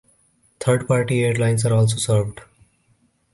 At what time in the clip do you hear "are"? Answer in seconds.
1.63-1.75